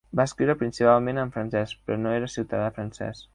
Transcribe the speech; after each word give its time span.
Va 0.19 0.23
escriure 0.29 0.53
principalment 0.61 1.19
en 1.23 1.33
francès, 1.35 1.75
però 1.91 1.99
no 2.07 2.15
era 2.21 2.31
ciutadà 2.37 2.73
francès. 2.81 3.23